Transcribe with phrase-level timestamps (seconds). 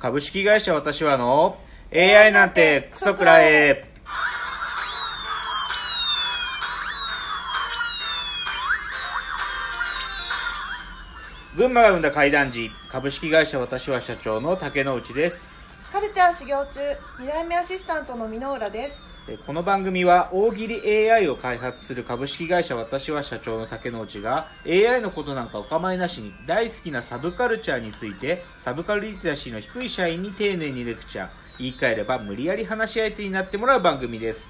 [0.00, 1.58] 株式会社私はの
[1.94, 3.86] AI なんてクソくらえ。
[11.54, 15.54] 群馬が生んだ怪談時、株式会社私は社長の竹之内です。
[15.92, 16.80] カルチャー修行中
[17.18, 19.09] 2代目アシスタントの箕浦です
[19.46, 31.28] この番組は大喜利 AI を開発する株式会社私は社長の竹之内が AI のことなんかお構いなしに大好きなサブカルチャーについてサブカルリテラシーの低い社員に丁寧にレクチャー
[31.58, 34.48] 言い換えれば無理やり話し相手になってもらう番組です。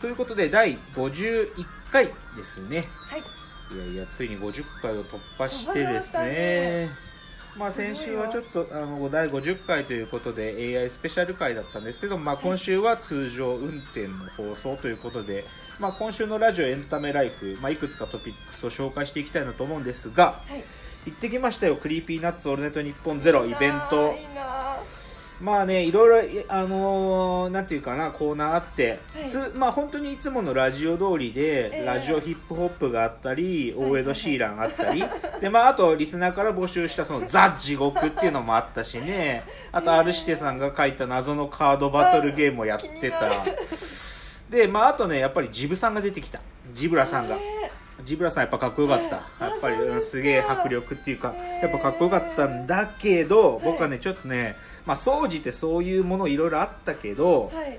[0.00, 2.06] ということで第51回
[2.36, 2.84] ですね。
[3.08, 3.20] はい。
[3.20, 7.07] いやいやついに50回を突破してですね
[7.58, 15.44] まあ先週はちょっとあの第50回ということで AI スペシャル回だったんですけど、まあ、今週は通常運転の放送ということで、
[15.80, 20.64] まあ、今週のラジオエンタメライフ、まあ、いくつかトピックスを紹介していきたいなと思うんですがはい。
[21.06, 21.76] 行ってきましたよ。
[21.76, 24.14] Creepy Nuts オールナイトニッポンゼロイベント
[25.40, 29.30] まあねいろいろあのーなんていうかなコーナーあって、はい。
[29.30, 31.84] つまあ本当にいつものラジオ通りで、ええ。
[31.84, 35.04] ラジオヒップホップがあったり、はい大江戸シーランあったり、
[35.40, 39.44] でまああとリスナーから募集したそのザ地獄っていうのもあったしね。
[39.70, 43.44] あと R 指定さんが書いた謎のカードバトルゲームをやってた。
[44.50, 46.40] でまああとねやっぱりジブさんが出てきた。
[46.72, 47.36] ジブラさんが。
[47.36, 47.57] ね
[48.04, 57.78] ジブラさんやっぱかっこよかった、ええやっぱりすげえ迫力っていうかええやっぱかっこよかったんだけど僕はねちょっとねまあ総じてそういうものいろいろあったけどはい。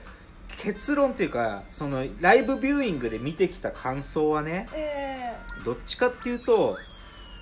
[0.62, 6.78] 結論っていうかそのライブビューイングで見てきた感想はねえどっちかっていうと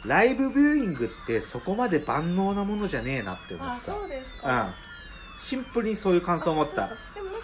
[0.05, 3.75] ライブビューイングってそこまで万能なものじゃねえなってー、思った。
[3.75, 4.41] あそうですうん。
[4.41, 4.73] か、
[5.37, 6.91] シンプルにそういう感想を持った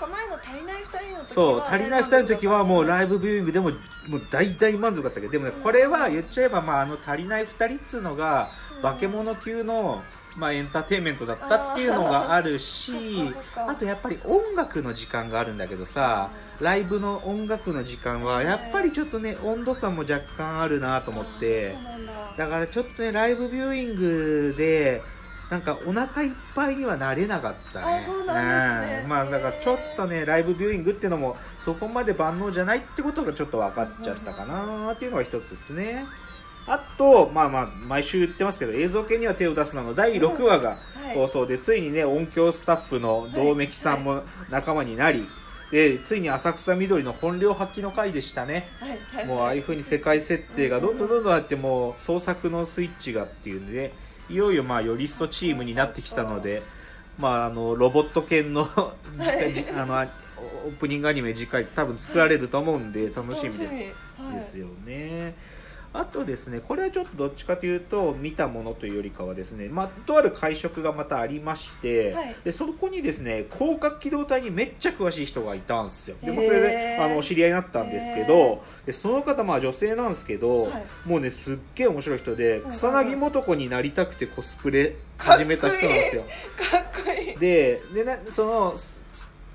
[0.04, 3.72] か前の足りない2人の時はそう足りない2人の時はもうライイブビューイングでも
[4.08, 8.82] もう大大満足だったけどでもねこれは言っちゃえばまああの足りない2人っつうのがうん。
[8.82, 10.04] 化け物級の
[10.36, 12.92] まあエンターテインメントだったっていうのがあるし
[13.56, 21.76] あとやっぱり音楽の時間があるんだけどさライブの音楽の時間はやっぱりちょっとね温度差も若干あるなと思って。
[22.38, 25.04] だからちょっとねライブビューイングで
[25.54, 28.00] なんかお腹いっぱいにはなれなかったね。
[28.02, 29.02] あそうなんですね。
[29.04, 29.10] うん。
[29.10, 36.06] まあだからちょっとねライブビューイングっていうのもそこまで万能じゃないってことがちょっと分かっちゃったかなっていうのが一つですね。
[36.66, 41.16] あとまあまあ毎週言ってますけど映像系には手を出すなの第6話がはい。
[41.16, 45.28] 放送でついにね音響スタッフの道めきさんも仲間になり
[45.72, 48.70] でついに浅草緑の本領発揮の回でしたね。
[48.80, 49.00] はい。
[49.18, 49.26] はい。
[49.28, 53.94] もうああいう風に世界設定がどんどんどんどんあってもう創作のスイッチがっていうんで
[54.34, 56.64] いよいよまあより一層チームになってきたので
[57.20, 60.08] まああのロボット犬の あのあ
[60.66, 63.74] オープニングアニメ次回多分作られると思うんで楽しみです。
[64.22, 64.36] はい。
[64.36, 65.36] ですよね。
[65.94, 72.36] あとですね、これはちょっとどっちかというと、見たものというよりかはですね、まあ、とある会食がまたありまして、はい。
[72.44, 76.18] で、そこにですね、広角機動隊にめっちゃ詳しい人がいたんですよ。
[76.24, 80.86] でもそれで、あの、お知り合いになったんですけど、でその方、まあ女性なんですけど、はい。
[81.06, 82.72] もうね、すっげえ面白い人で、んうん。
[82.72, 86.24] 草薙素子になりたくてコスプレ始めた人なんですよ。
[86.72, 87.40] かっこいい。
[87.40, 88.76] ででなその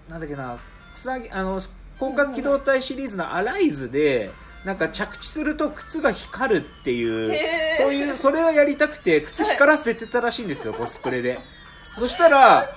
[0.09, 0.59] なんだっけな
[0.94, 1.60] つなぎあの
[1.99, 4.31] 広角機動隊シリーズの「アライズで」
[4.64, 7.38] なんか着地すると靴が光るっていう
[7.78, 11.38] そういうそれをやりたくて靴光らせてたらしいんですよ、コスプレで
[11.98, 12.70] そしたら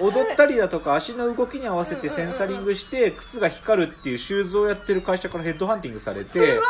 [0.00, 6.60] その踊ったりだとか足の動きに合わせてセンサリングして靴が光るっていうシューズをやってる会社からヘッドハンティングされて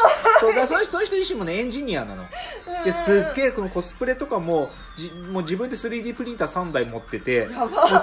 [0.41, 2.25] そうだその人その人自身もねエンジニアなの。
[2.85, 7.49] ですっげえこのコスプレとかもじもう自分で 3D プリンター3台持ってて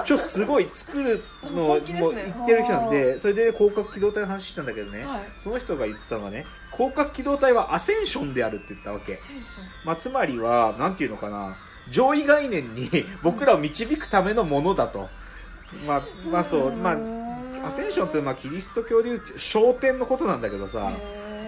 [0.04, 5.20] ちょすごい作るのをもう言ってる人なんでそれで広角機動隊の話したんだけどね、はい。
[5.38, 9.18] その人が言ってたのはね広角機動隊はアセンションであるって言ったわけ、
[9.84, 11.56] まあ、つまりはなんていうのかな
[11.90, 12.88] 上位概念に
[13.22, 15.08] 僕らを導くためのものだと。
[15.86, 16.72] まあまあそう。
[16.72, 20.90] まあアセンションってまあキリスト教でいう昇天のことなんだけどさ、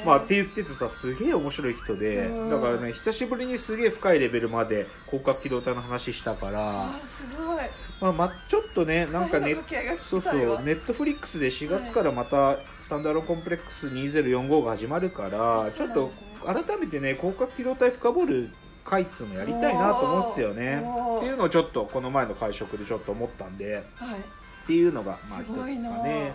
[0.04, 2.26] まあって言っててさすげえ面白い人で。
[2.26, 2.50] うん。
[2.50, 6.86] だからね久しぶりにすげえ深いレベルまで広角機動隊の話したから。
[6.86, 7.64] あすごい。
[8.02, 9.56] まあ、まちょっとねなんかね
[10.00, 16.10] そうそうわネットフリックスで4月からまたスタンダードコンプレックス2045が始まるからちょっと
[16.44, 18.50] 改めてね広角機動隊深掘る
[18.84, 20.84] 回っつうのやりたいなと思うんですよね。
[21.18, 23.84] っていうのをちょっとこの前の会食でちょっと思ったんで。
[23.96, 24.18] はい。
[24.62, 26.34] っていうのがまあ一つですかね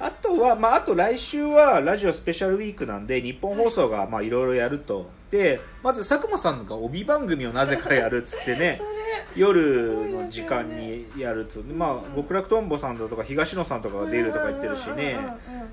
[0.00, 5.08] あとは、まあ、あと来週はラジオスペシャルウィークなんで日本放送がまあいろいろやると。
[5.30, 8.80] でまず佐久間さんが帯番組をなぜかやるっつってね
[9.34, 11.64] 夜の時間にやるっつう。
[11.64, 15.16] まあ極楽とんぼさんだとか東野さんとかが出るとか言ってるしね。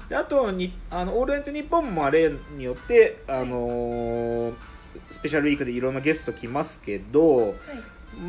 [0.07, 4.53] であとにあのオールナイトニッポンもあれによって、あのー
[5.11, 7.55] スペシャルウィークでいろんなゲスト来ますけど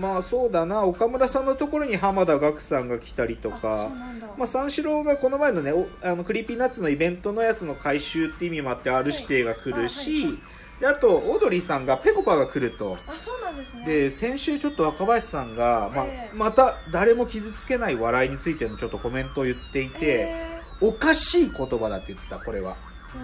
[0.01, 3.91] まあそうだな岡村さんのところに濱田岳さんが来たりとあか
[4.39, 10.43] まあ、三四郎がこの前のねおあの Creepy Nuts のイベントのやつの回収って意味もあって R 指定が来るし、はいはい
[10.83, 12.99] であとオードリーさんがぺこぱが来ると。
[13.07, 13.87] あそうなんですね。
[13.87, 16.37] で先週ちょっと若林さんが、まあええ。
[16.37, 22.77] また誰も傷つけない笑いについてのちょっとコメントを言っていて、へおかしい言葉だって言ってたこれは。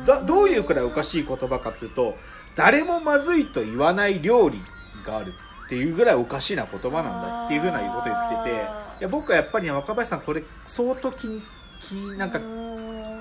[0.04, 2.16] ーだどういうくらいおかしい言葉かっていうと
[2.58, 4.60] 誰もまずいと言わない料理
[5.06, 5.32] がある
[5.66, 8.56] っていうぐらいおかしいな言葉なんだっていうふうなことを言ってて
[9.00, 11.40] いや僕はやっぱりね若林さんこれ相当気に
[11.78, 12.40] 気なんか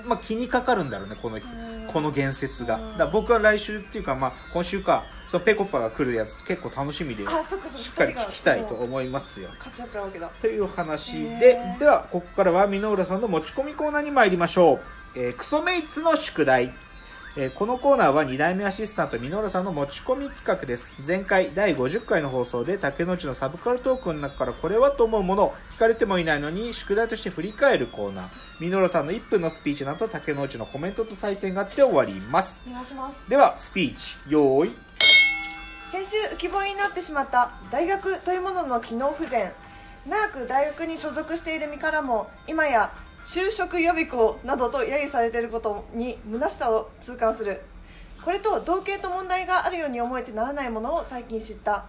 [0.08, 1.38] まあ、気にかかるんだろうねこの
[1.92, 2.76] この言説が。
[2.76, 9.50] うんだ僕は来週っていうか、まあ、今週かそのペコパが来るやつ結構楽しみでしっかり聞きたいと思いますよ。
[9.58, 10.28] 勝ち合っちゃうわけだ。
[10.40, 14.80] という話でではここからは箕浦さんの持ち込みコーナーに参りましょ
[15.14, 16.72] う、えークソメイツの宿題
[17.36, 20.94] えーこのコーナーは2代目アシスタント箕浦さんの持ち込み企画です。
[21.06, 28.28] 前回第50回の放送で竹之内のサブカルトークの中からこれはと思うものを聞かれてもいないのに宿題として振り返るコーナー。
[28.60, 32.62] 箕浦さんの1分のスピーチなど竹之内のコメントと採点があって終わります。
[32.68, 33.28] お願いします。
[33.28, 34.74] ではスピーチ用意。
[35.90, 39.52] 先週浮き彫りになってしまった大学というものの機能不全。
[40.06, 42.92] 長く大学に所属している身からも今や
[43.24, 47.60] 就職予備校などと揶揄されていることに虚しさを痛感する。
[48.24, 51.86] これと同型と問題があるように思えてならないものを最近知った。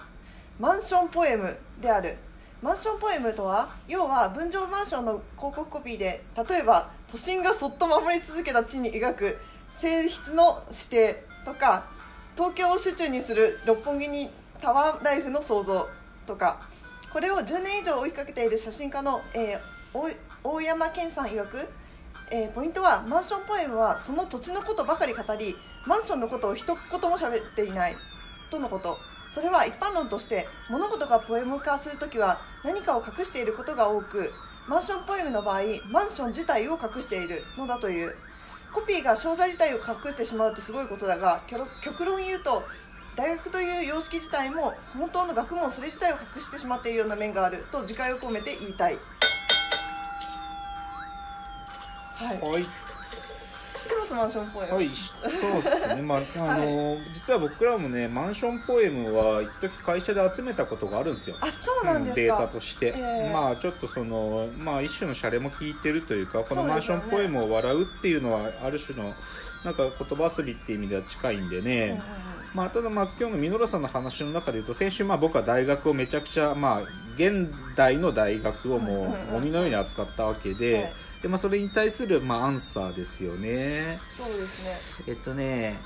[0.59, 2.17] マンションポエムである。
[2.61, 9.37] マンションポエムとは要は分譲マンションの広告コピーで例えば都心がそっと守り続けた地に描く
[9.77, 11.85] 性質の指定とか
[12.35, 14.29] 東京を手中にする六本木に
[14.61, 15.87] タワーライフの創造
[16.27, 16.67] とか
[17.13, 21.67] これを10年以上追いかけている写真家の、えー大山健さん曰く、
[22.31, 27.97] えーポイントはマンションポエムはその土地のことばかり語りマンションのことを一言も喋っていない
[28.49, 28.97] とのこと。
[29.33, 34.31] それは一般論として物事がポエム化するときは何かを隠していることが多く
[34.67, 38.15] マンションポエムの場合マンション自体を隠しているのだという。
[38.73, 41.41] コピーが商材自体を隠してしまうってすごいことだが
[41.81, 42.63] 極論言うと
[43.15, 48.99] 大学という様式自体も本当の学問それ自体を隠してしまっているような面があると自戒を込めて言いたい。
[52.19, 52.41] はい。
[52.41, 52.63] はい。
[53.79, 56.19] 知ってますマンションポエム、はい、しそうですね、まあ
[56.51, 61.37] あの実は僕らもね、マンションポエムは一時会社で集めたことがあるんですよ。
[61.39, 63.33] あそうなんですか、データとして、ええ。
[63.33, 69.15] まあちょっとその、まあ、一種のシャレも効いてるというかこのマンションポエムを笑うっていうのはある種の
[69.63, 76.81] なんか言葉遊びっていう意味では近いんでね、うんうんうんまあ、ただまあ今日のミノラさんの話の中で言うと先週まあ僕は大学をめちゃくちゃまあ
[77.15, 80.93] 現代の大学をもう鬼のように扱ったわけで,、はい。
[81.21, 83.99] でまあ、それに対するまあアンサーですよね。
[84.17, 85.05] そうですね。
[85.07, 85.79] えっとね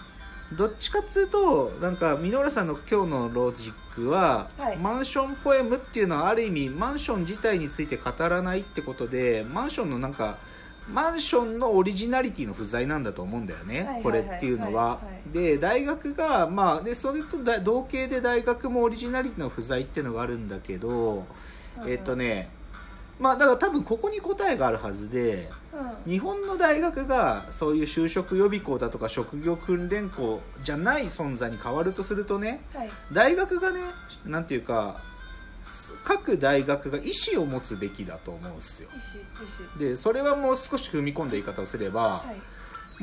[0.51, 4.77] どっちかっつうとなんかミノーラさんの今日のロジックは、はい。
[4.77, 10.37] マンションポエムっていうのはある意味マンション自体について語らないってことでマンションのなんか
[10.89, 14.99] マンションのオリジナリティの不在なんだと思うんだよね、これっていうのは、
[15.31, 21.25] で大学がまあでそれとだ同型で大学もオリジナリティの不在っていうのがあるんだけど、
[21.79, 22.49] うんえっとね
[23.19, 25.49] まあだから多分ここに答えがあるはずで
[26.05, 26.11] うん。
[26.11, 33.81] 日本の大学がそういう就職予備校だとか職業訓練校じゃない存在に変わるとするとねはい大学がね
[34.25, 35.12] なんていうかす
[36.03, 38.89] 各大学が意思を持つべきだと思うんですよ。
[39.77, 42.41] でそれはもう少し踏み込んだ言い方をすれば、はい。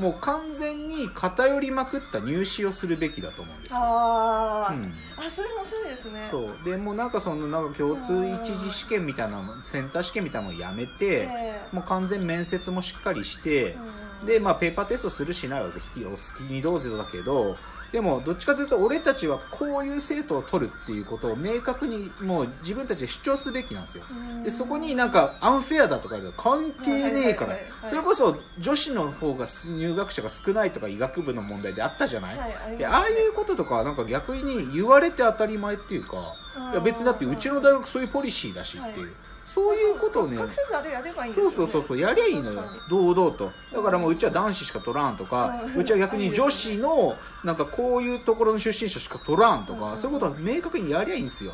[0.00, 4.93] もう完全に偏りまくった入試をするべきだと思うんですよ、あー、うん。
[5.17, 6.29] あそれ面白いですね。
[6.31, 6.59] そう。
[6.64, 11.29] でもうなんかそのなんか共通一次試験みたいなのセンター試験みたいなのをやめて、え
[11.73, 11.75] え。
[11.75, 17.57] もう完全面接もしっかりして、うんで、まあ、ペーパーテストするしないは好きお好きにどうぞだけど
[17.93, 24.05] でもどっちかというと俺たちはこういう生徒を取るっていうことを明確にもう自分たちで主張すべきなんですよ。
[24.09, 24.45] うん。
[24.45, 27.57] でそこになんかアンフェアだとか言うと関係ねえから。
[27.89, 32.77] それこそ女子の方が入学者が少ないとか医学部の問題であったじゃない、はいあね。
[32.77, 39.11] でああいうこととかはなんか逆に言われて当たり前っていうかうんいや別にだってうちの大学そういうポリシーだしっていう、はい
[39.52, 41.99] そういうことをね隠せずあれやればいいね、そうそうそうそう。
[41.99, 42.62] やりゃいいのよ。
[42.88, 43.52] 堂々と。
[43.73, 45.80] だからもううちは男子しか取らんとかうん。
[45.80, 51.52] うちは逆に女子のなんかこういうところの出身者しか取らんとうんかそういうことは明確にやりゃいいんですよ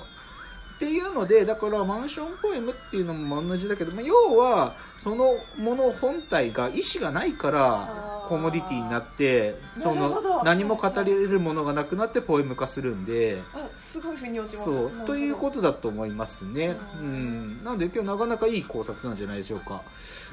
[0.76, 13.42] っていうのでだからマンションポエムっていうのも同じだけど、まあ、要はそのもの本体が意思がないからコモディティになってその何も語れるものがなくなってポエム化するんで。
[13.54, 14.70] あすごい腑に落ちます。
[14.70, 14.90] そう。
[15.06, 17.60] ということだと思いますね、ううん。
[17.60, 19.82] ん、なので今日なかなかいい考察なんじゃないでしょうか、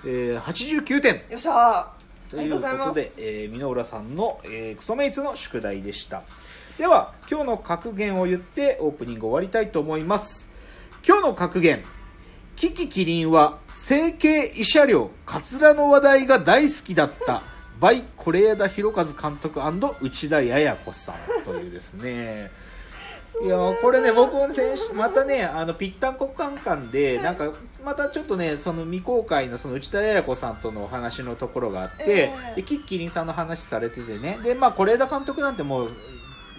[0.06, 1.16] えー、89点。
[1.30, 2.32] よっしゃー。
[2.32, 2.90] というありがとうございます。
[2.90, 6.24] ことで、えー、箕浦さんの、えークソメイツの宿題でした
[6.78, 10.50] では今日の格言を言ってオープニング終わりたいと思います
[11.06, 11.84] 今日の格言。
[12.56, 17.42] キキキリンは整形医者寮、カツラの話題が大好きだった。
[17.82, 22.52] バイ是枝裕和監督内田彩子さんというですね。
[23.44, 27.52] いやこれね、僕も先週、またね、あの、ぴったんこカンカンで、なんか、
[27.84, 35.92] またちょっとね、その未公開のその内田彩子さんとのお話のところがあって、ええで、キッキリンさんの話されててね、で、まあ、是枝監督なんてもう、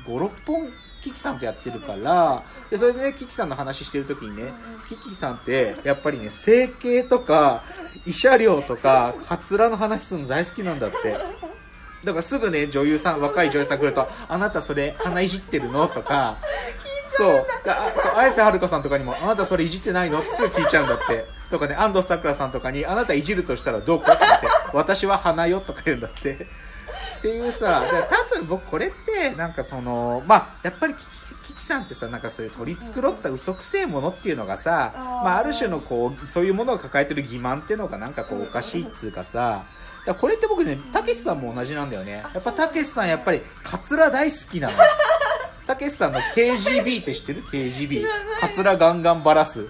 [0.07, 0.69] 5、6本、
[1.03, 4.53] キキさんとやってるから、で、それでね、キキさんの話してるときにね、
[4.89, 7.63] キキさんって、やっぱりね、整形とか、
[8.07, 11.19] 慰謝料とか、カツラの話するの大好きなんだって。
[12.05, 16.39] だからすぐね、女優さん、若い女優さん来ると、あなたそれ、鼻いじってるのとか、
[17.09, 17.47] そう。
[17.67, 20.21] あそう、綾瀬はるかさんとかにも、あなたそれいじってないの？
[20.21, 21.27] ってすぐ聞いちゃうんだって。
[21.49, 26.47] とかね、安藤サクラさんとかに、あなたいじるとしたらどうかって言って、私は鼻よとか言うんだって。
[27.25, 30.95] っていうさ、 多分僕これって、なんかその、まあ、やっぱり
[31.43, 39.65] キキさんってさ、なんかそういう取り繕った嘘くせえものっていうのがさ、あーまあ、ある種のこう、そういうものを抱えてる欺瞞っていうのがなんかこうおかしいっつうかさ、
[40.05, 42.23] だこれって僕ね、たけしさんも同じなんだよね。
[42.35, 44.75] やっぱたけしさんやっぱりカツラ大好きなの。
[45.67, 48.07] たけしさんの KGB って知ってる ?KGB。
[48.39, 49.67] カツラガンガンバラす。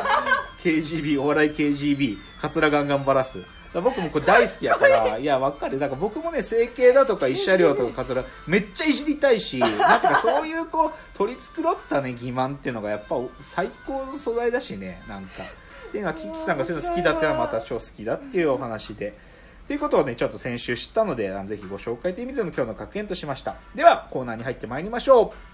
[0.62, 3.38] KGB、お笑い KGB、カツラガンガンバラす。
[3.74, 5.78] 僕もこれ大好きやから、 いや、わかる。
[5.78, 15.44] だから僕もね、整形だとか、慰謝料とかカツラ、めっちゃいじりたいし、 なんていうかそういうこう、取り繕ったね、欺瞞っていうのがやっぱ最高の素材だしね、なんか。
[15.44, 19.14] っていうのは、キキさんがそういうの好きだっていうのはまた超好きだっていうお話で。
[19.66, 23.54] ということをね、ちょっと先週知ったので、ぜひご紹介という意味での今日の格言としました。
[23.74, 25.49] では、コーナーに入ってまいりましょう。